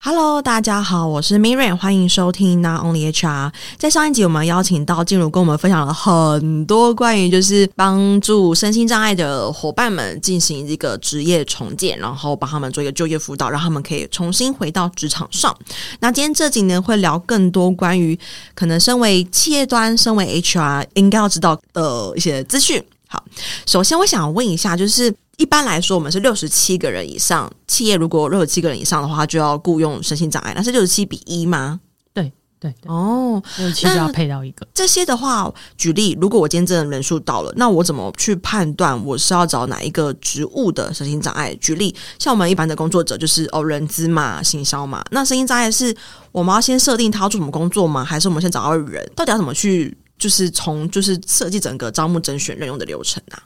[0.00, 3.52] Hello，大家好，我是 Miriam，欢迎收听 Not Only HR。
[3.76, 15.54] 在上一集，我们邀请到静茹跟我们分享了很多关于就是帮助身心障碍的伙伴们进行一个职业重建，然后帮他们做一个就业辅导，让他们可以重新回到职场上。
[15.98, 18.16] 那今天这集呢，会聊更多关于
[18.54, 22.80] 可能身为企业端、身为 HR 应该要知道的一些资讯。
[23.08, 23.24] 好，
[23.66, 25.12] 首先我想问一下，就是。
[25.38, 27.50] 一般来说，我们是六十七个人以上。
[27.68, 30.52] 企业如果六十七个人以上的话，就要雇佣身心障碍。
[30.54, 31.78] 那是六十七比一吗？
[32.12, 34.66] 对对，对哦，六十七就要配到一个。
[34.74, 41.54] 这些的话，举例，如果我今天真的人数到了，那我怎么去判断我是要找哪一个职务的身心障碍？
[41.60, 45.04] 举例，像我们一般的工作者，就是哦，人资嘛，行销嘛。
[45.12, 45.96] 那身心障碍是
[46.32, 48.04] 我们要先设定他要做什么工作吗？
[48.04, 49.08] 还是我们先找到人？
[49.14, 53.38] 到底要怎么去，就是从就是设计整个招募、甄选、任用的流程啊？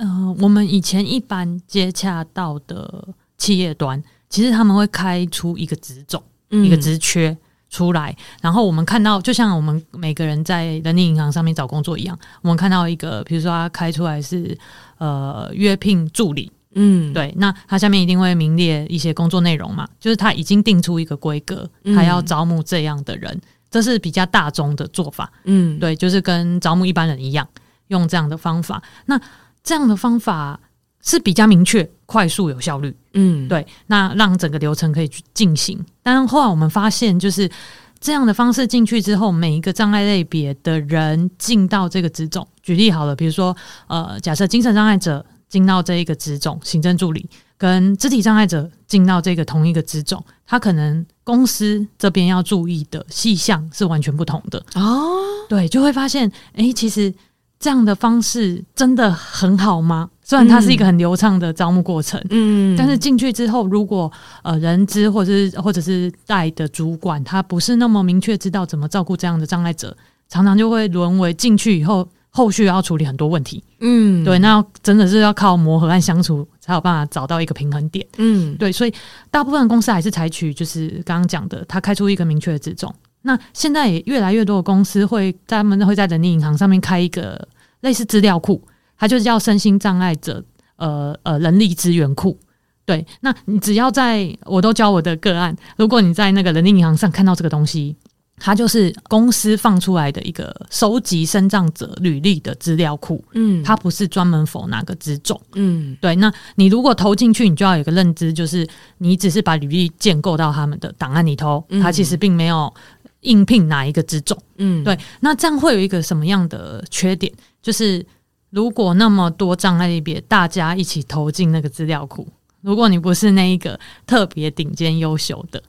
[0.00, 7.36] 嗯、呃，我们以前一般接洽到的企业端，其实他们会开出一个职种、嗯、一个职缺
[7.68, 14.56] 出来，然后我们看到，就像我们每个人在人力银行上面找工作一样，我们看到一个，比如说他开出来是
[14.96, 23.38] 呃约聘助理，嗯，对，那他下面一定会名列一些工作内容嘛，就是他已经定出一个规格，他要招募这样的人，
[23.70, 27.46] 这是比较大众的做法，嗯，对，就是跟招募一般人一样，
[27.88, 29.20] 用这样的方法，那。
[29.62, 30.58] 这样的方法
[31.02, 32.94] 是比较明确、快速、有效率。
[33.14, 35.84] 嗯，对，那让整个流程可以去进行。
[36.02, 37.50] 但后来我们发现，就是
[37.98, 43.56] 这样的方式进去之后，每一个障碍类别的人进到这个职种，举例好了，比如说，
[43.88, 54.64] 呃，假设精神障碍者进到这一个职种，行政助理，跟肢体障碍者进到这个同一个职种，他可能公司这边要注意的细项是完全不同的。
[54.74, 57.12] 哦，对，就会发现，哎，其实。
[57.60, 60.08] 这样的方式真的很好吗？
[60.24, 64.10] 虽然它是一个很流畅的招募过程，嗯，但是进去之后，如果
[64.42, 69.94] 呃人资或者是或者是带的主管，他不是那么明确知道怎么照顾这样的障碍者，
[70.28, 78.94] 常常就会沦为进去以后后续要处理很多问题，嗯，对，那真的是要靠磨合和相处才有办法找到一个平衡点，嗯，对，所以
[79.30, 82.94] 大部分的公司还是采取就是刚刚讲的，他开出一个明确的职种。
[83.22, 87.48] 那现在也越来越多的公司会，他们会在人力银行上面开一个
[87.80, 88.62] 类似资料库，
[88.98, 90.42] 它就是叫身心障碍者
[90.76, 92.38] 呃呃人力资源库。
[92.86, 97.94] 对，那你只要在我都教我的个案，如果你在那个人力银行上看到这个东西，
[98.36, 103.22] 它就是公司放出来的一个收集身障者履历的资料库。
[103.34, 105.38] 嗯，它不是专门 for 哪个职种。
[105.54, 108.66] 嗯，对，那你如果投进去，你就要有个认知，就是
[108.96, 112.72] 你只是把履历建构到他们的档案里头，它其实并没有。
[113.20, 114.36] 应聘哪一个职种？
[114.56, 117.32] 嗯，对，那这样会有一个什么样的缺点？
[117.62, 118.04] 就是
[118.50, 122.26] 如果那么多障碍类别，大家一起投进那个资料库，
[122.60, 125.62] 如果你不是那一个特别顶尖优秀的，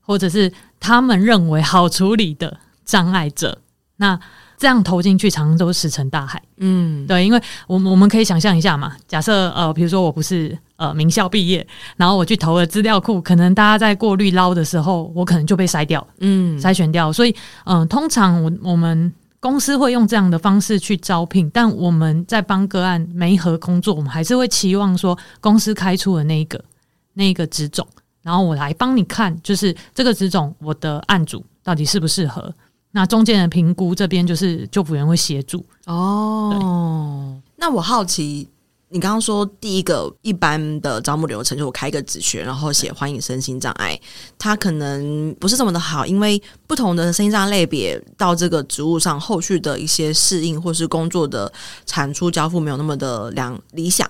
[0.00, 3.58] 或者是他们认为好处理的障碍者，
[3.96, 4.20] 那。
[4.62, 6.40] 这样投进去，常常都石沉大海。
[6.58, 17.12] 嗯，对，因为我们我们可以想象一下嘛，假设呃，比如说我不是呃名校毕业，然后我去投了资料库，可能大家在过滤捞的时候，我可能就被筛掉，嗯，筛选掉。
[17.12, 17.34] 所以，
[17.64, 26.64] 嗯、呃，通常我我们公司会用这样的方式去招聘，但我们在帮个案媒合工作，我们还是会期望说，公司开出的那一个
[27.14, 27.84] 那一个职种，
[28.22, 32.54] 然后我来帮你看，就是这个职种我的案主到底适不适合。
[32.92, 37.40] 那中间的评估这边就是救辅员会协助哦。
[37.56, 38.46] 那我好奇，
[38.90, 43.98] 你刚刚说第一个一般的招募流程，就我开一个职缺，然后写欢迎身心障碍，
[44.36, 51.50] 它可能不是这么的好，因为不同的身心障碍类别到这个职务上，后续的一些适应或是工作的
[51.86, 54.06] 产出交付没有那么的良理想。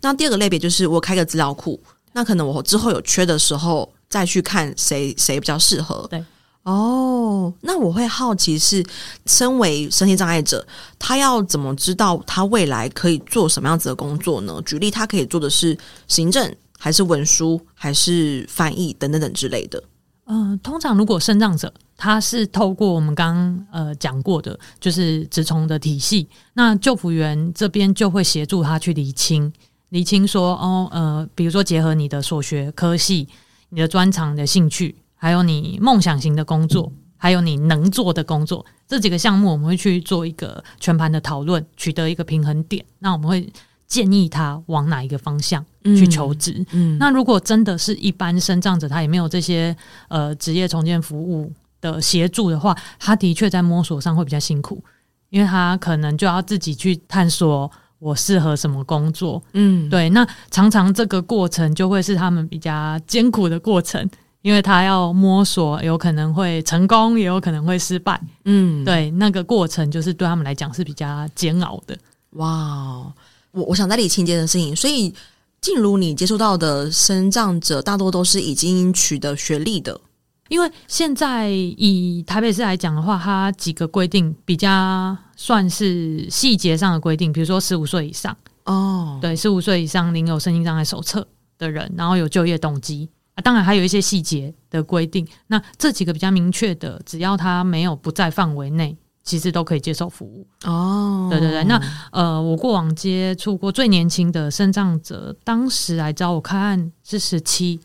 [0.00, 1.78] 那第二个类别就是我开个资料库，
[2.12, 6.06] 那可能我之后有缺的时候再去看谁谁比较适合。
[6.08, 6.24] 对。
[6.64, 8.84] 哦，那我会好奇是，
[9.26, 10.64] 身为身心障碍者，
[10.96, 14.62] 他要怎么知道他未来可以做什么样子的工作呢？
[14.64, 19.82] 举例，他可以做的是行政，还是文书，还是翻译等等等之类的。
[20.26, 29.52] 嗯、通常如果身障者，他是透过我们刚刚呃讲过的，就是职重的体系，那就服员这边就会协助他去厘清，
[29.88, 33.28] 厘清说哦，呃，比如说结合你的所学科系、
[33.70, 34.94] 你的专长的兴趣。
[35.22, 42.84] 还有你梦想型的工作，还有你能做的工作，这几个项目我们会去做一个全盘的讨论，取得一个平衡点。
[42.98, 43.48] 那我们会
[43.86, 46.54] 建议他往哪一个方向去求职。
[46.72, 49.76] 嗯，嗯，那如果真的是一般生障者，他也没有这些
[50.08, 54.82] 呃职业重建服务的协助的话，他的确在摸索上会比较辛苦，
[55.30, 57.70] 因为他可能就要自己去探索
[58.00, 59.40] 我适合什么工作。
[59.52, 64.10] 嗯，对，那常常这个过程就会是他们比较艰苦的过程。
[64.42, 68.20] 因为他要摸索，有可能会成功，也有可能会失败。
[68.44, 71.96] 嗯，对，那个过程就是对他们来讲是比较煎熬的。
[72.30, 73.12] 哇，
[73.52, 75.14] 我我想再理清一件事情，所以
[75.60, 80.00] 静茹你接触到的身障者大多都是已经取得学历的，
[80.48, 91.24] 因为现在以台北市来讲的话，它几个规定比较算是细节上的规定，比如说十五岁以上哦，对，十五岁以上领有身心障碍手册
[91.58, 93.08] 的人，然后有就业动机。
[93.34, 95.26] 啊，当然还有一些细节的规定。
[95.46, 98.94] 那这几个比较明确的，只要他没有不在范围内，
[99.24, 100.46] 其实都可以接受服务。
[100.64, 101.64] 哦，对对对。
[101.64, 101.80] 那
[102.10, 107.80] 呃，我过往接触过最年轻的身障者，当时来找我看案是十七，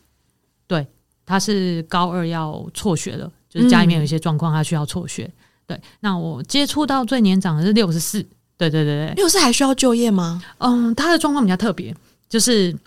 [0.67, 0.85] 对，
[1.25, 5.23] 他是高二要辍学了，就是家里面有一些状况，他需要辍学。
[5.23, 5.33] 嗯、
[5.67, 8.21] 对，那我接触到最年长的是六十四，
[8.57, 10.43] 对对对对，六十四还需要就业吗？
[10.57, 11.95] 嗯，他的状况比较特别，
[12.27, 12.77] 就是，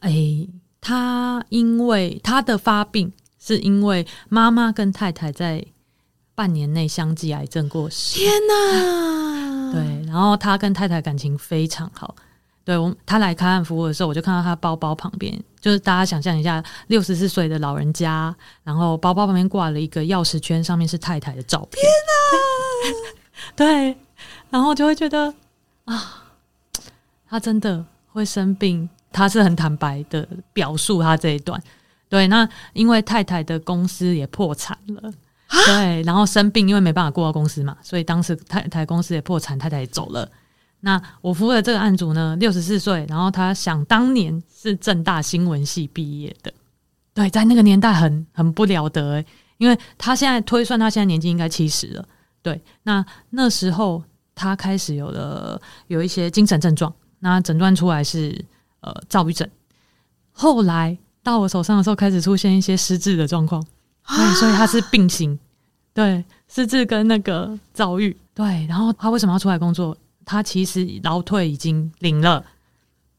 [0.00, 0.10] 哎。
[0.80, 5.64] 他因为他的发病是因为妈妈跟太太在
[6.34, 8.18] 半年内相继癌症过世。
[8.18, 9.72] 天哪！
[9.72, 12.14] 对，然后他跟太太感情非常好。
[12.64, 21.82] 对，我他来开案服务的时候，我就看到他包包旁边，就是大家想象一下，六十四岁的老人家，然后包包旁边挂了一个钥匙圈，上面是太太的照片。
[21.82, 21.90] 天
[22.94, 23.14] 哪！
[23.56, 23.96] 对，
[24.50, 25.34] 然后就会觉得
[25.84, 26.24] 啊，
[27.28, 28.88] 他真的会生病。
[29.12, 31.60] 他是很坦白的表述他这一段，
[32.08, 35.12] 对，那因为太太的公司也破产了，
[35.66, 40.30] 对，然后生病，因为没办法过到公司嘛，所以当时太太公司也破产，太太也走了。
[40.80, 46.52] 那我服务的这个案主呢，六十四岁，然后他想当年是正大新闻系毕业的，
[47.12, 49.26] 对，在那个年代很很不了得欸，
[49.58, 52.08] 因为他现在推算他现在年纪应该七十了，
[52.42, 54.02] 对，那那时候
[54.34, 58.44] 他开始有了有一些精神症状，那诊断出来是。
[58.80, 59.48] 呃，躁郁症，
[60.32, 63.62] 后来到我手上的时候，开始出现一些失智的状况，
[64.08, 65.38] 对，所以他是并行，
[65.92, 69.96] 对，失智跟那个躁郁，对，然后他为什么要出来工作？
[70.24, 72.44] 他其实劳退已经领了，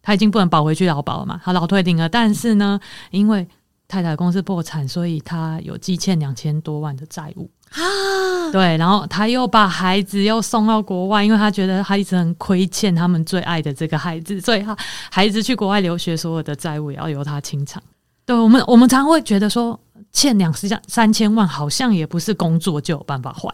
[0.02, 2.80] 他已经不能保回去劳保了嘛，他劳退领了，但是呢，
[3.12, 3.48] 因为
[3.88, 7.50] 太太公司破产，所以他有积欠两千多万的债务。
[7.72, 14.76] 啊，对，然后他又把孩子又送到国外，因为他觉得他一直很亏欠他们最爱的这个孩子，所以他
[15.10, 17.82] 孩子去国外留学，所有的债务也要由他清偿。
[18.26, 19.80] 对我们，我们常会觉得说，
[20.12, 23.50] 欠两三三千万，好像也不是工作就有办法还，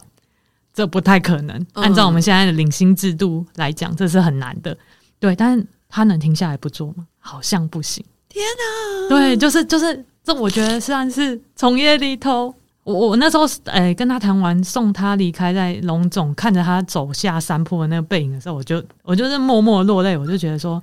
[0.74, 1.66] 这不太可能。
[1.74, 4.76] 按照我们现在的领薪制度来讲，这是很难的。
[5.20, 7.06] 对，但是他能停下来不做吗？
[7.20, 8.04] 好像不行。
[8.28, 9.08] 天哪！
[9.08, 12.52] 对，就是就是，这我觉得算是从业里头。
[12.94, 20.16] 我我那时候哎、跟他谈完，送他离开，在龙总看着他走下山坡的那个背影的时候，我就我就是默默落泪。
[20.16, 20.82] 我就觉得说，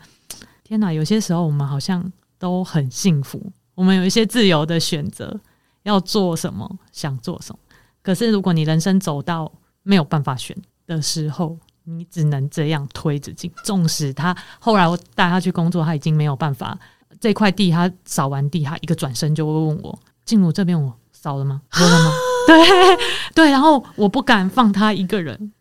[0.63, 0.93] 天哪！
[0.93, 3.41] 有些时候我们好像都很幸福，
[3.73, 5.35] 我们有一些自由的选择，
[5.81, 7.59] 要做什么，想做什么。
[8.03, 9.51] 可是如果你人生走到
[9.81, 10.55] 没有办法选
[10.85, 13.51] 的时候，你只能这样推着进。
[13.63, 16.77] 纵使他后来我带他去工作，他已经没有办法。
[17.19, 20.93] 这块地他扫完地，他一个转身就会问我：“进入这边我。”
[21.25, 21.59] 扫了吗？
[21.71, 22.11] 扫了吗？
[22.45, 22.55] 对
[23.33, 25.51] 对，然后我不敢放他一个人，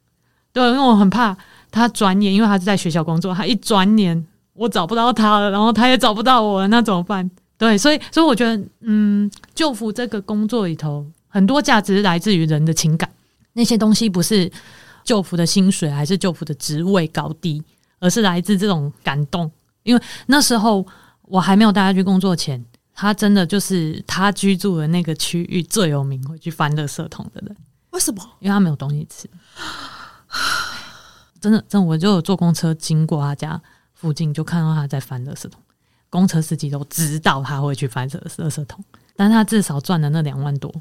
[0.52, 1.34] 对，因为我很怕
[1.70, 7.30] 他转眼，因为他是在学校工作，他一转眼我找不到他了，然后他也找不到我了，那怎么办？
[7.56, 13.08] 对，所以所以我觉得，嗯，救服这个工作里头，很多价值来自于人的情感，
[13.54, 14.52] 那些东西不是
[15.02, 17.62] 救服的薪水，还是救服的职位高低，
[18.00, 19.50] 而是来自这种感动。
[19.82, 20.86] 因为那时候
[21.22, 22.62] 我还没有带他去工作前。
[22.94, 27.56] 他真的就是他居住的那个区域最有名会去翻垃圾桶的人。
[27.90, 28.22] 为什么？
[28.40, 29.28] 因为他没有东西吃。
[31.40, 33.60] 真的，真的，我就有坐公车经过他家
[33.92, 35.60] 附近，就看到他在翻垃圾桶。
[36.08, 38.82] 公车司机都知道他会去翻垃垃圾桶，
[39.16, 40.72] 但他至少赚了那两万多，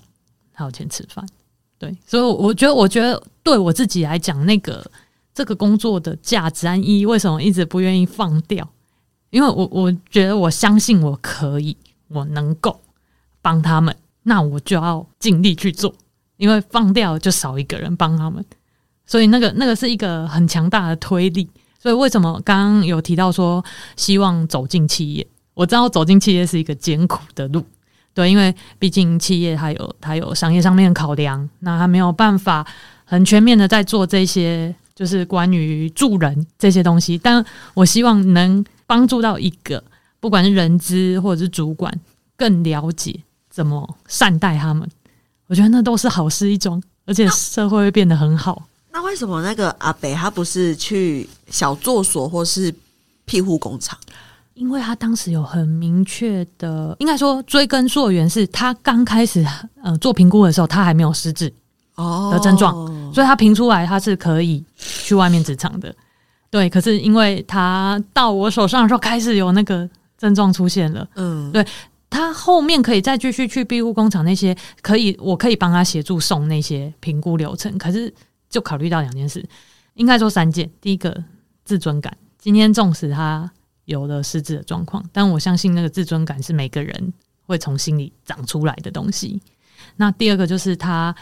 [0.54, 1.28] 他有钱吃饭。
[1.80, 4.90] 对，所以我觉得，我觉得对我自己来讲，那个
[5.34, 8.68] 这个工作的价值安一，为什么一直不愿意放掉？
[9.32, 11.76] 因为我我觉得，我相信我可以。
[12.08, 12.80] 我能够
[13.42, 15.94] 帮他们，那我就要尽力去做，
[16.38, 18.44] 因为放掉就少一个人帮他们，
[19.06, 21.50] 所以那个那个是一个很强大的推力。
[21.80, 23.64] 所以为什么刚刚有提到说
[23.98, 25.28] 希望走进企业？
[25.54, 27.66] 我知道走进企业是一个艰苦的路，
[28.14, 32.66] 对，因为毕竟企业它有它有商业上面考量，那它没有办法
[33.04, 37.18] 很全面的在做这些，就是关于助人这些东西。
[37.18, 39.84] 但我希望能帮助到一个。
[40.24, 41.94] 不管是人资或者是主管，
[42.38, 43.14] 更了解
[43.50, 44.90] 怎么善待他们，
[45.48, 48.64] 我觉得那都是好事一桩，而且社会会变得很好。
[48.94, 52.74] 那，为什么那个阿北他不是去小作所或是
[53.26, 54.00] 庇护工厂？
[54.54, 59.46] 因为他当时有很明确的，应该说追根溯源，是他刚开始
[59.84, 61.52] 呃做评估的时候，他还没有失智
[61.96, 65.94] 哦的症状，哦、所以他评出来他是可以去外面职场的。
[66.50, 69.90] 对，可是因为他到我手上的时候开始有那个
[70.24, 71.64] 症状出现了，嗯，对，
[72.10, 78.12] 他后面可以再继续去庇护工厂那些，可以我可以帮他协助送那些评估流程，可是
[78.50, 79.46] 就考虑到两件事，
[79.94, 81.24] 应该说三件，第一个
[81.64, 83.52] 自尊感，今天纵使他。
[83.86, 87.14] 有了失智的状况，但我相信那个自尊感是每个人
[87.46, 89.42] 会从心里长出来的东西。
[89.98, 91.14] 那第二个就是他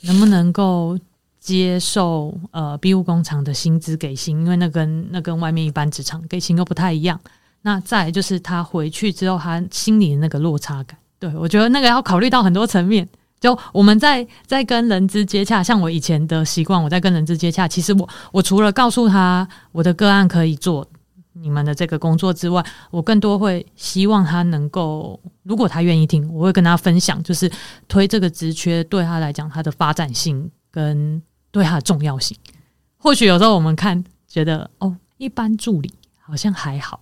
[0.00, 0.98] 能不能够
[1.38, 7.20] 接受呃庇护工厂的薪资给薪，因为那跟那跟外面一般职场给薪又不太一样。
[7.64, 10.96] 那再就是他回去之后，他心里的那个落差感。
[11.18, 13.08] 对，我觉得那个要考虑到很多层面。
[13.40, 20.86] 就我们在在跟人资接洽，像我以前的习惯，我在跟人资接洽，其实我我除了告诉他我的个案可以做。
[21.36, 27.50] 你们的这个工作之外，我更多会希望他能够，如果他愿意听，我会跟他分享，就是
[27.88, 32.38] 推这个职缺对他来讲，他的发展性跟对他的重要性。
[32.96, 37.00] 或许有时候我们看觉得哦，一般助理好像还好，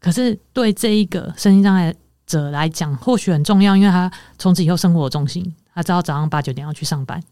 [0.00, 1.94] 可是对这一个身心障碍
[2.26, 7.22] 者来讲，或许很重要，因为他从此以后生活重心，他知道早上八九点要去上班，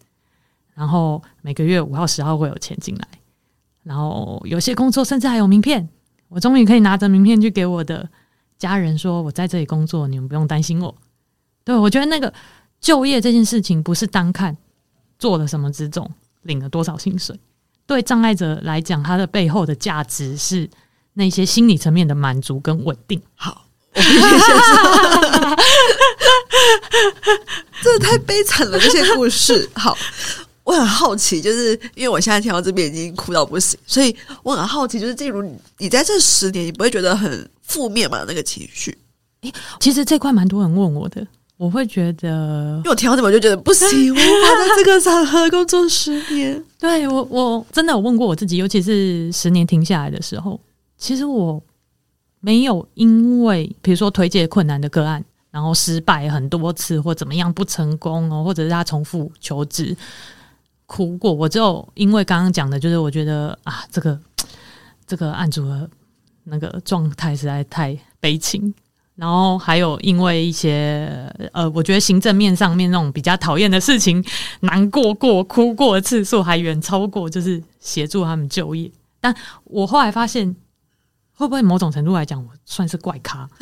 [0.75, 3.09] 然后每个月五号十号会有钱进来，
[3.83, 5.89] 然后有些工作甚至还有名片。
[6.29, 8.09] 我终于可以拿着名片去给我的
[8.59, 10.93] 家人说，我在这里工作，你们不用担心我。
[11.63, 12.33] 对，我觉得那个
[12.81, 14.57] 就业这件事情，不是单看
[15.17, 16.11] 做了什么职种，
[16.43, 17.39] 领了多少薪水。
[17.87, 20.69] 对障碍者来讲，他的背后的价值是
[21.15, 23.21] 那些心理层面的满足跟稳定。
[23.35, 25.57] 好，我必须先说，
[27.83, 29.69] 这太悲惨了，这些故事。
[29.75, 29.97] 好。
[30.65, 35.43] 我很好奇，就是因为我现在听到这边已经哭到不行，所以我很好奇，就是例如
[35.77, 38.25] 你，在这十年，你不会觉得很负面吗？
[38.27, 38.97] 那个情绪？
[39.43, 41.27] 诶，其实这块蛮多人问我的，
[41.59, 50.59] 我会觉得，因为我听到我就觉得不行，我在这个场合工作十年， 对我我真的有问过我自己，尤其是十年停下来的时候，
[50.97, 51.63] 其实我
[52.41, 59.97] 没有因为比如说推荐困难的个案，然后失败很多次或怎么样不成功哦，或者是他重复求职。
[60.87, 64.21] 哭过，我就因为刚刚讲的，就是我觉得啊，这个
[65.07, 65.89] 这个案主的
[66.45, 68.73] 那个状态实在太悲情，
[69.17, 71.09] 然后还有因为一些
[71.53, 74.23] 呃，我觉得行政面上面那种比较讨厌的事情，
[74.61, 78.93] 难过过、哭过的次数还远超过就是协助他们就业。
[79.21, 79.35] 但
[79.65, 80.55] 我后来发现，
[81.45, 83.49] 会不会某种程度来讲，我算是怪咖？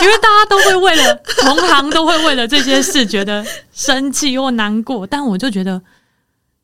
[0.00, 5.82] 因为大家都会为了同行都会为了这些事觉得生气或难过，但我就觉得。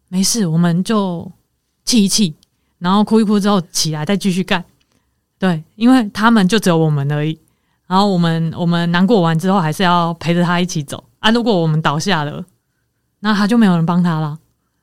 [0.09, 1.33] 没事，我们就
[1.87, 2.35] 气一气，
[2.79, 4.63] 然后哭一哭之后起来再继续干。
[5.39, 7.41] 对，因为他们就只有我们而已。
[7.87, 11.31] 然后我们我们难过完之后，还是要陪着他一起走啊。
[11.31, 12.45] 如果我们倒下了，
[13.21, 14.39] 那他就没有人帮他了。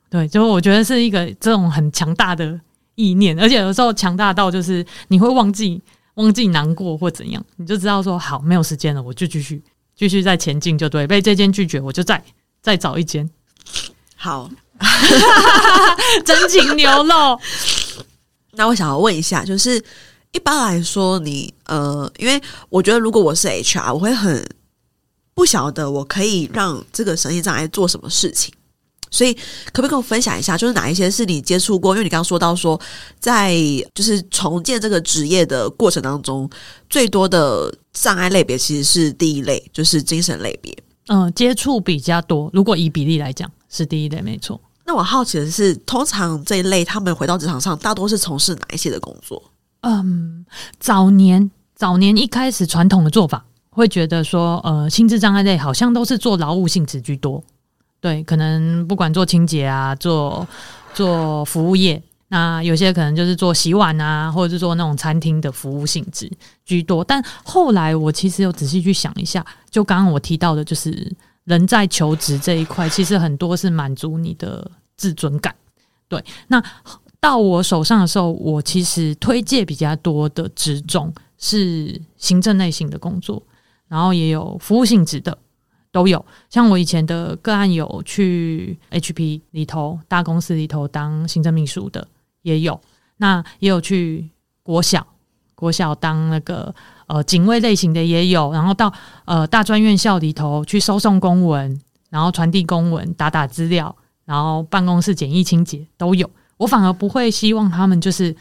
[0.09, 2.59] 对，就我觉得是一个这种很强大的
[2.99, 5.81] 意念，而且有时候强大到就是你会忘记
[6.15, 9.61] 忘记难过或怎样，你就知道说好，没有时间了，我就继续
[9.95, 11.07] 继续再前进，就对。
[11.07, 12.21] 被这间拒绝，我就再
[12.61, 13.29] 再找一间。
[14.15, 14.49] 好。
[16.23, 17.13] 真情流露。
[18.55, 19.75] 那我想要问一下，就是
[20.31, 24.41] 一般来说你，你呃，因为我觉得如果我是 HR，我会很
[25.33, 28.53] 不晓得我可以让这个神经障碍做什么事情，
[29.11, 31.93] 所以可不可以跟我分享一下，就是哪一些是你接触过？
[31.93, 32.79] 因为你刚刚说到说，
[33.19, 33.55] 在
[33.93, 36.49] 就是重建这个职业的过程当中，
[36.89, 40.71] 最多的障碍类别其实是第一类，就是精神类别。
[41.07, 44.61] 嗯、呃，接触比较多，如果以比例来讲，是第一类，没错。
[44.85, 49.41] 那我好奇的是，通常这一类他们回到职场上，大多是从事哪一些的工作？
[49.81, 50.45] 嗯，
[50.79, 57.43] 早年早年一开始传统的做法，会觉得说，呃，心智障碍类好像都是做劳务性质居多。
[58.01, 60.47] 对，可能不管做清洁啊，做
[60.93, 66.31] 做服务业，那有些可能就是做洗碗啊，或者是做那种餐厅的服务性质
[66.65, 67.03] 居多。
[67.03, 71.11] 但后来我其实有仔细去想一下，就刚刚我提到的，就是
[71.45, 74.69] 人在求职这一块，其实很多是满足你的。
[74.99, 75.55] 自尊感，
[76.09, 76.21] 对。
[76.49, 76.61] 那
[77.21, 83.41] 到我手上的时候，我其实推荐比较多的职种是行政类型的工作，
[83.87, 85.37] 然后也有服务性质的，
[85.91, 86.23] 都有。
[86.49, 92.07] 像我以前的个案有去 HP 里头大公司里头当行政秘书的，
[92.41, 92.79] 也有。
[93.17, 94.29] 那也有去
[94.63, 95.05] 国小
[95.55, 96.73] 国小当那个
[97.07, 98.93] 呃警卫类型的也有，然后到
[99.25, 101.79] 呃大专院校里头去收送公文，
[102.09, 103.95] 然后传递公文，打打资料。
[104.25, 108.35] 然后办公室简易清洁都有，我反而不会希望他们就是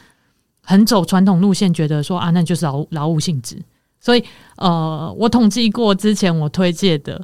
[0.61, 3.59] 很走传统路线，觉得说啊，那就是劳劳务性质。
[3.99, 4.23] 所以
[4.57, 7.19] 呃，我统计过之前我推荐的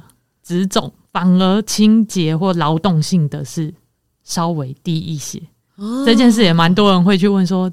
[0.46, 3.74] 职种，反而清洁或劳动性的是
[4.22, 5.42] 稍微低一些。
[5.74, 7.68] 哦，这件事也蛮多人会去问说，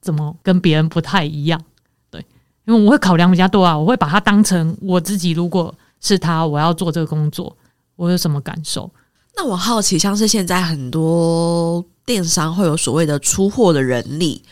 [0.00, 1.62] 怎么跟别人不太一样？
[2.10, 2.24] 对，
[2.64, 7.54] 因为我会考量比较多啊，我会把它当成我自己，如果是他，我要做这个工作，
[7.96, 8.90] 我有什么感受？
[9.36, 14.42] 那我好奇，像是现在很多电商会有所谓的出货的人力，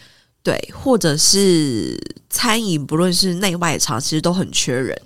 [0.47, 1.99] 对，或者是
[2.31, 4.97] 餐饮，不论是内外场，其实都很缺人。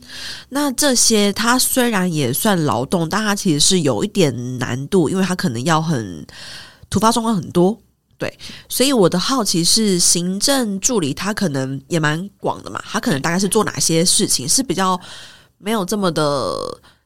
[0.50, 6.26] 那这些它虽然也算劳动，但它其实是有一点难度，因为它可能要很
[6.90, 7.80] 突发状况很多，
[8.18, 8.38] 对。
[8.68, 15.00] 所以我的好奇是，行政助理他可能也蛮广的嘛，他可能大概是做哪些事情是比较
[15.56, 16.54] 没有这么的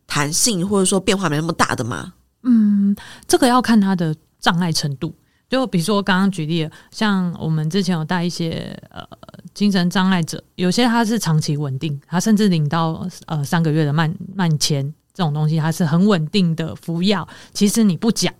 [0.09, 2.14] 弹性，或者说变化没那么大的吗？
[2.43, 2.97] 嗯，
[3.29, 5.14] 这个要看他的障碍程度。
[5.54, 9.06] 就比如说刚刚举例，像我们之前有带一些呃
[9.54, 17.26] 精神障碍者，有些他是长期稳定，他甚至领到呃三个月的慢慢签这种东西，他是很稳定的服药。
[17.52, 18.34] 其实你不讲，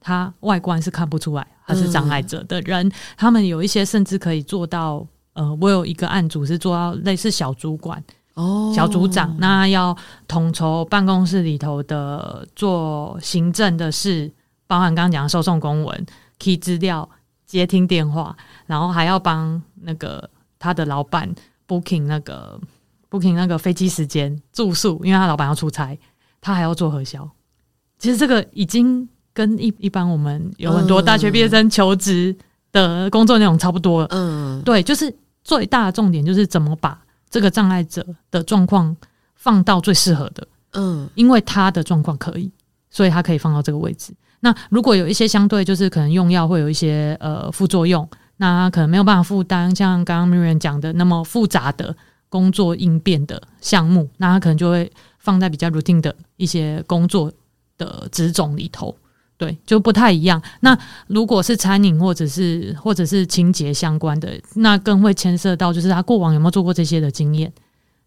[0.00, 2.86] 他外观是看不出来他是障碍者的人。
[2.86, 8.00] 嗯、他们有一些甚至可以做到，呃，我有一个案组是做到类似小主管。
[8.34, 9.96] 哦，小组长，那要
[10.28, 14.30] 统筹办公室里头的做行政的事，
[14.68, 16.06] 包含刚刚讲的收送公文、
[16.42, 17.08] key 资料、
[17.46, 21.32] 接听电话，然后还要帮那个他的老板
[21.68, 22.60] booking 那个
[23.08, 25.96] booking 那个飞机时间、住宿，因为他老板要出差，
[26.40, 27.30] 他还要做核销。
[27.98, 32.36] 其实这个已经跟一一般我们有很多大学毕业生求职
[32.72, 34.08] 的工作内容差不多了。
[34.10, 37.00] 嗯，对，就是最大的重点就是怎么把。
[37.30, 38.94] 这个障碍者的状况
[39.36, 42.52] 放到最适合的，嗯，因为他的状况可以，
[42.90, 44.12] 所以他可以放到这个位置。
[44.44, 48.08] 那如果有一些相对就是可能用药会有一些呃副作用，
[48.38, 51.96] 那可能没有办法负担，像刚刚 Miriam 讲的那么复杂的
[52.28, 57.32] 工作应变的项目，那他可能就会放在比较 routine 的一些工作
[57.78, 58.96] 的职种里头。
[59.38, 60.40] 对，就不太一样。
[60.60, 67.52] 那如果是餐饮或者是或者是清洁相关的，那更会牵涉到就是他过往有没有做过这些的经验，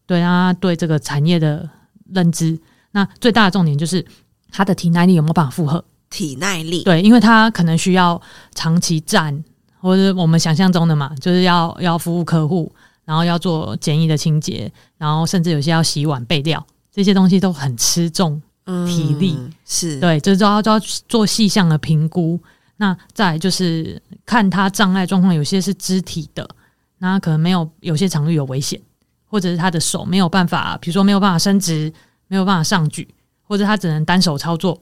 [0.05, 1.69] 对啊，对这个产业的
[2.13, 2.57] 认知。
[2.91, 4.05] 那最大的重点就是
[4.49, 5.83] 他的体耐力有没有办法负荷？
[6.09, 8.21] 体耐力，对，因为他可能需要
[8.53, 9.43] 长期站，
[9.79, 12.71] 或者我们想象中的嘛，就是要要服务客户，
[13.03, 18.41] 然后要做简易的清洁，然后甚至有些要洗碗备料，这些东西都很吃重。
[18.87, 22.39] 体力、嗯、是对，就是都要都要做细项的评估。
[22.77, 26.49] 那再就是看他障碍状况，有些是肢体的，
[26.97, 28.81] 那可能没有，有些场域有危险，
[29.27, 31.93] 或者是他的手没有办法，比如说没有办法伸直，
[32.27, 33.07] 没有办法上举，
[33.43, 34.81] 或者他只能单手操作。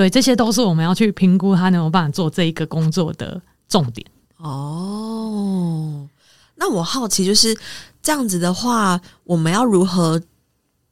[0.00, 4.06] 对，这些都是我们要去评估他能有办法做这一个工作的重点。
[4.38, 6.08] 哦，
[6.56, 7.54] 那我好奇就是
[8.00, 10.18] 这样子的话，我们要如何？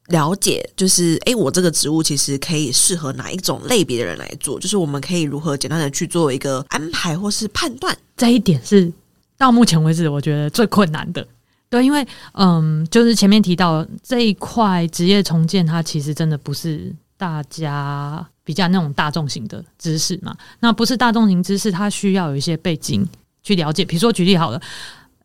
[0.09, 4.59] 了解就是，诶、欸，我这个职务其实可以适合哪一种类别的人来做？
[4.59, 7.97] 就是我们可以如何简单的去做一个安排或是判断？
[8.17, 8.91] 这一点是
[9.37, 11.27] 到目前为止我觉得最困难的。
[11.69, 20.35] 对，因为嗯，就是前面提到这一块职业重建，它其实真的不是大家比较那种大众型的知识嘛。
[20.61, 23.07] 那不是大众型知识，它需要有一些背景
[23.43, 23.85] 去了解。
[23.85, 24.63] 比如说举例好了，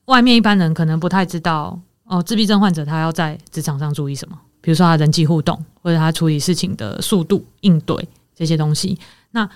[0.06, 4.38] 外面一般人可能不太知道哦，自闭症患者他要在职场上注意什么。
[4.60, 8.97] 比如说他人际互动，或者他处理事情的速度、应对这些东西，
[9.32, 9.47] 那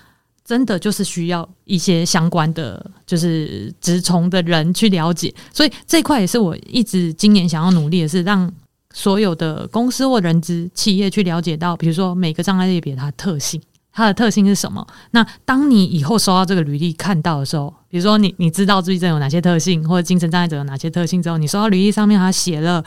[0.44, 5.34] 真的就是需要一些相关的，就是职从的人去了解。
[5.52, 8.50] 所以这块也是我一直今年想要努力的是，让
[8.94, 13.60] 所有的公司或人资企业去了解到，比如说每个障碍类别它的特性。
[13.90, 14.86] 它的特性是什么？
[15.10, 22.84] 那当你以后收到这个履历看到的时候，比如说你你知道自闭症有哪些特性，或者精神障碍者有哪些特性之后，你收到履历上面他写了，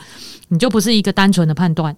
[0.48, 1.94] 你就不是一个单纯的判断，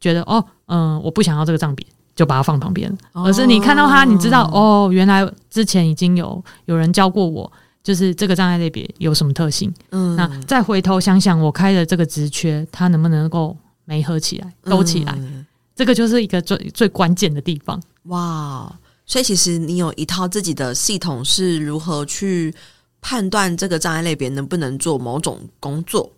[0.00, 17.82] 觉得哦，嗯、我不想要这个障别，就把它放旁边，而是你看到他，你知道哦，原来之前已经有有人教过我，就是这个障碍类别有什么特性，嗯，那再回头想想我开的这个职缺，它能不能够没合起来、勾起来，嗯、这个就是一个最最关键的地方。
[18.04, 18.70] 哇，
[19.06, 22.54] 所以其实你有一套自己的系统，是如何去
[23.00, 26.12] 判断这个障碍类别能不能做某种工作？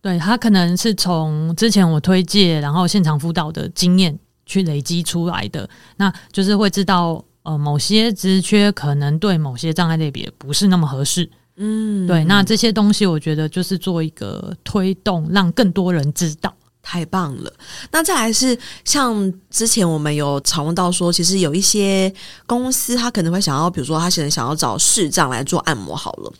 [0.00, 5.68] 对，他可能是从之前我推荐，然后现场辅导的经验去累积出来的。
[5.96, 11.30] 那就是会知道，呃，某些职缺可能对某些障碍类别不是那么合适。
[11.56, 12.22] 嗯，对。
[12.24, 16.54] 那这些东西，我觉得就是做一个推动，让更多人知道。
[16.80, 17.52] 太棒了！
[17.90, 22.10] 那再来是像之前我们有讨论到说，其实有一些
[22.46, 26.32] 公司他可能会想要，比如说他现在想要找视障来做按摩好了。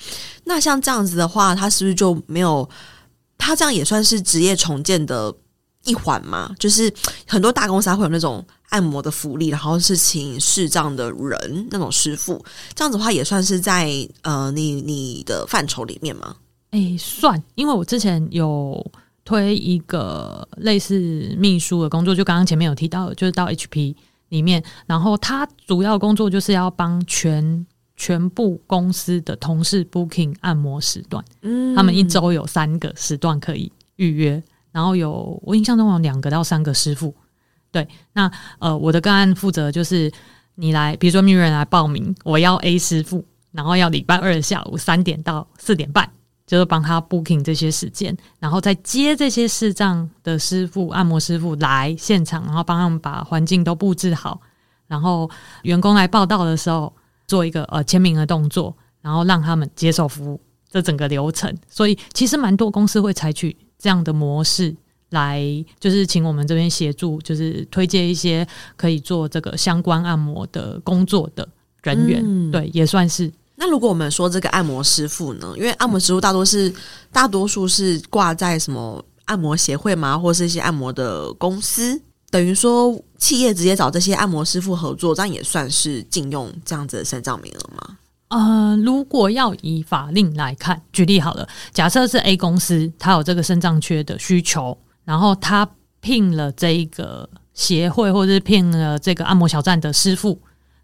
[0.44, 2.66] 那像这样子的话，他是不是就没有？
[3.36, 5.34] 他这样也算是职业重建的
[5.84, 6.54] 一环嘛？
[6.58, 6.90] 就是
[7.26, 13.90] 很多大公司他会有那种按摩的福利，然后是请视障的人那种师傅，这样子的话也算是在
[14.22, 16.36] 呃你你的范畴里面吗？
[16.70, 18.84] 诶，算，因为我之前有。
[19.24, 23.94] 推一个类似秘书的工作，就刚刚前面有提到，就是到 HP
[24.30, 37.14] 里面，然后他主要工作就是要帮全全部公司的同事 booking 按摩时段，嗯，他们一周有三个时段可以预约，然后有我印象中有两个到三个师傅，
[37.70, 40.10] 对，那呃我的个案负责就是
[40.54, 46.10] 你来，比如说蜜瑞来报名，我要 A 师傅，然后要礼拜二下午三点到四点半。
[46.48, 54.40] 就是帮他 booking 这些时间，然后再接这些视障的师傅、按摩师傅来现场，然后帮他们把环境都布置好，
[54.86, 55.30] 然后
[55.64, 56.90] 员工来报到的时候
[57.26, 61.54] 做一个呃签名的动作，然后让他们接受服务，这整个流程。
[61.68, 64.74] 所以其实蛮多公司会采取这样的模式
[65.10, 65.42] 来，
[65.80, 71.48] 就是请我们这边协助，就是推荐一些可以做这个相关按摩的工作的
[71.82, 73.32] 人员，嗯、对，也算是。
[73.56, 75.52] 那如果我们说这个按摩师傅呢？
[75.56, 76.72] 因为按摩师傅大多是
[77.10, 80.16] 大多数是挂在什么按摩协会吗？
[80.16, 87.96] 或是一些按摩的公司，等于说企业直接找这些按摩师傅合作，这样也算是禁用这样子的身障名额吗？
[88.28, 94.76] 呃，如果要以法令来看，举例好了，假设是 A 公司，它有这个肾脏缺的需求，
[95.08, 95.66] 然后他
[96.02, 100.38] 聘了这一个协会，或者是聘了这个按摩小站的师傅，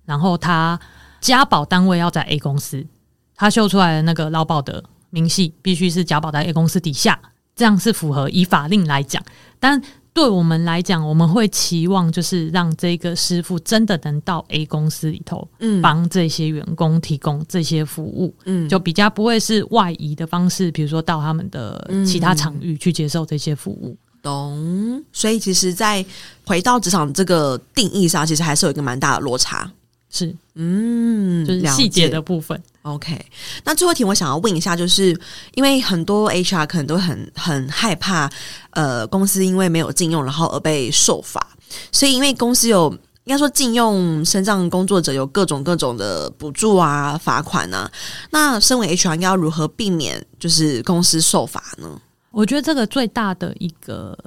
[0.06, 0.80] 然后他。
[1.20, 2.86] 家保单位要在 A 公司，
[3.34, 7.18] 他秀出来的那个劳保的明细必须是家保在 A 公司底下，
[7.56, 9.24] 这样是符合以法令来讲。
[9.58, 9.80] 但
[10.12, 23.96] 对我们来讲，我们会期望就是让这个师傅真的能到 A 公司里头，嗯，帮这些员工提供这些服务，嗯，就比较不会是外移的方式，比如说到他们的其他场域去接受这些服务。
[24.24, 25.04] 懂。
[25.12, 26.04] 所以其实，在
[26.44, 29.70] 回到职场这个定义上，其实还是有一个蛮大的落差。
[30.10, 32.60] 是，嗯，就是细节的部分。
[32.82, 33.20] OK，
[33.64, 35.18] 那最后一题我想要问一下，就是
[35.54, 38.30] 因为很多 HR 可能都很很害怕，
[38.70, 41.44] 呃，公司因为没有禁用，然后而被受罚。
[41.90, 42.92] 所以，因为公司有
[43.24, 47.90] 应该说禁用身障工作者有各种各种的补助啊、罚款啊。
[48.30, 51.88] 那身为 HR 要如何避免就是公司受罚呢？
[52.34, 54.18] 我觉得这个最大的一个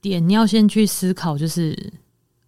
[0.00, 1.92] 点，你要先去思考，就是。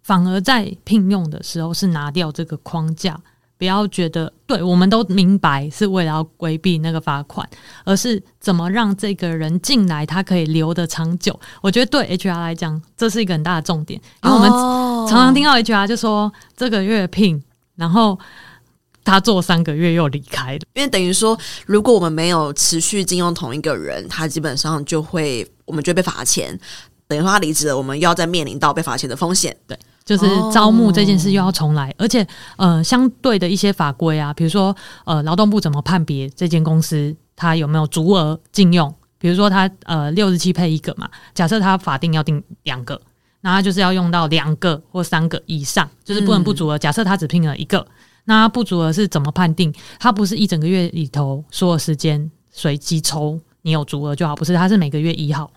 [0.01, 3.15] 反而在聘用的时候是拿掉这个框架，
[3.59, 7.47] 不要觉得对，我们都明白是为了要规避那个罚款，
[7.85, 11.39] 而是怎么让这个人进来他可以留得长久。
[11.61, 14.49] 我觉得对 HR 来讲，这是一个很大的重点，因为我们
[15.07, 17.43] 常常听到 HR 就说这个月聘，
[17.75, 18.17] 然后
[19.09, 26.57] 他做三个月又离开了，因为等于说，如果我们没有持续禁用同一个人，他基本上就会我们就会被罚钱，
[27.07, 29.77] 等于说他离职了，我们又要再面临到被罚钱的风险，对。
[30.05, 32.25] 就是招募这件事又要重来，而且
[32.57, 38.91] 呃，相对的一些法规啊，比如说呃，劳动部怎么判别这间公司它有没有足额禁用？
[39.19, 42.99] 比如说他呃六十七配一个嘛，假设他法定要定两个，
[43.41, 46.75] 那他就是要用到两个或三个以上，就是不能不足额。
[46.75, 47.85] 假设他只聘了一个，
[48.25, 49.73] 那他不足额是怎么判定？
[49.99, 55.51] 它不是一整个月里头所有时间随机抽你有足额就好，不是，它是每个月一号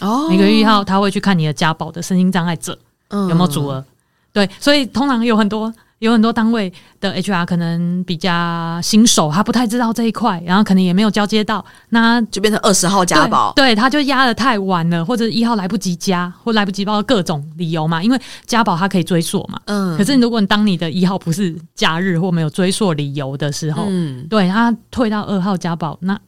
[0.00, 2.78] 哦，每个月一号他会去看你的家保的身心障碍者
[3.10, 3.84] 有没有足额。
[4.32, 26.18] 对，所以通常有很多有很多单位的 HR 可能比较新手，他不太知道这一块，然后可能也没有交接到，那就变成二十号加保，对，他就压的太晚了，或者一号来不及加，或来不及报各种理由嘛，因为加保它可以追溯嘛，嗯，可是如果你当你的一号不是假日或没有追溯理由的时候，嗯，对，他退到二号加保那。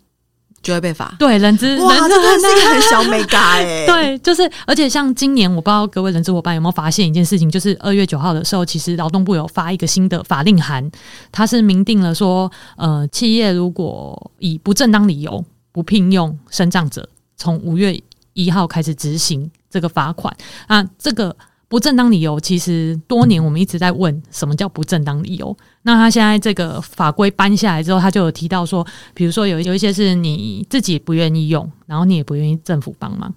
[0.63, 1.15] 就会被罚。
[1.19, 3.87] 对，人资哇，这个是一个很小美嘎哎。
[3.87, 10.91] 对，就是，而且像今年，我不知道各位人资伙伴有没有发现一件事情，就是二月九号的时候，其实劳动部有发一个新的法令函，
[11.33, 17.99] 它是明定了说，呃，企业如果以不正当理由不聘用身障者，从五月
[18.35, 21.35] 一号开始执行这个罚款啊，这个。
[21.69, 25.55] 不正当理由，其实多年我们一直在问什么叫不正当理由。
[25.83, 33.35] 那他现在这个法规搬下来之后，他就有提到说，比如说有有一些是你自己不愿意用，然后你也不愿意政府帮忙，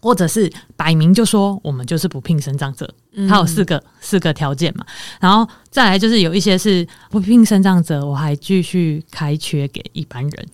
[0.00, 2.88] 或者是摆明就说我们就是不聘生长者，
[3.28, 4.86] 他有四个、嗯、四个条件嘛。
[5.20, 10.48] 然后再来就是有一些是不聘生长者，我还继续开缺给一般人。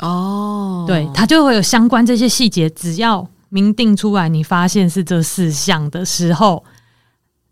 [0.00, 3.28] 哦，对，他就会有相关这些细节，只要。
[3.52, 6.64] 明定出来，你发现是这四项的时候，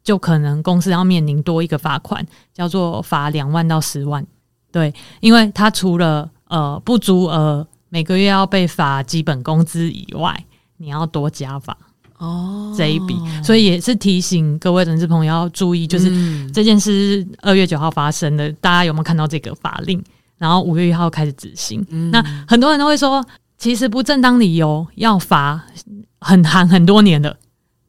[0.02, 4.26] 就可能公司要面临多一个罚款，叫做罚两万到十万。
[4.72, 10.46] 对，因为他除了呃不足额每个月要被罚基本工资以外，
[10.78, 11.76] 你要多加罚
[12.16, 20.02] 哦这一笔，所以也是提醒各位人事朋友要注意，就是、嗯、这件事二月九号发生的，大家有没有看到这个法令？
[20.38, 21.84] 然后五月一号开始执行。
[21.90, 23.22] 嗯、那很多人都会说，
[23.60, 25.64] 其实不正当理由要罚
[26.18, 27.36] 很寒很多年了，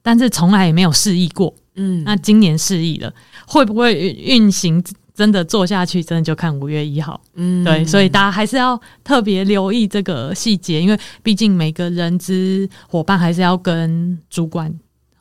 [0.03, 1.51] 但是从来也没有示意过。
[1.75, 3.11] 嗯，那今年示意了，
[3.47, 4.83] 会不会运行？
[5.13, 7.19] 真的做下去，真的就看五月一号。
[7.35, 14.73] 嗯，对，所以大家还是要特别留意这个细节，因为毕竟每个人资伙伴还是要跟主管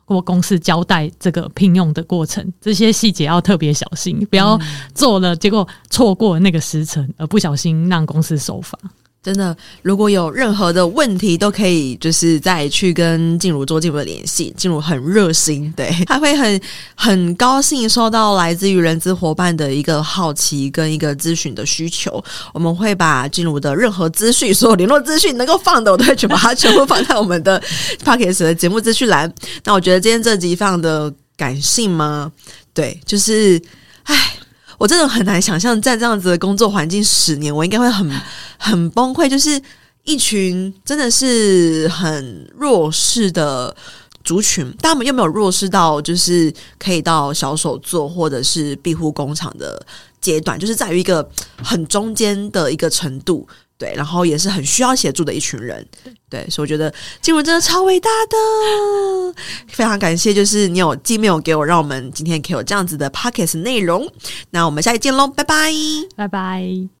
[0.05, 4.59] 或公司交代这个聘用的过程，这些细节要特别小心，不要
[4.95, 8.77] 做了结果错过那个时辰，而不小心让公司受罚。
[9.23, 14.51] 真的，如果有任何的问题，都可以就是再去跟静茹做进一步的联系。
[14.57, 16.61] 静茹很热心，对， 他会很
[16.95, 22.23] 很高兴收到来自于人资伙伴的一个好奇跟一个咨询的需求。
[22.51, 27.61] 我们会把静茹的任何资讯，所有联络资讯能够放的，我都会去把它全部放在我们的
[28.03, 29.31] Podcast 的节目资讯栏。
[29.65, 32.31] 那我觉得今天这集非常的感性吗？
[32.73, 33.61] 对，就是，
[34.05, 34.33] 唉。
[34.81, 38.11] 我真的很难想象，在这样子的工作环境十年，我应该会很
[38.57, 39.29] 很崩溃。
[39.29, 39.61] 就是
[40.05, 43.75] 一群真的是很弱势的
[44.23, 49.79] 族群，但他们又没有弱势到就是可以到小手做或者是庇护工厂的
[50.19, 51.29] 阶段，就是在于一个
[51.61, 53.47] 很中间的一个程度。
[53.77, 55.87] 对，然后也是很需要协助的一群人，
[56.31, 56.91] 对，所以我觉得
[57.21, 59.35] 金文真的超伟大的，
[59.67, 64.09] 非常感谢，就是你有寄 mail 给我，让我们今天可以有这样子的 pockets 内容。
[64.51, 65.73] 那我们下期见喽，拜拜，
[66.15, 67.00] 拜拜。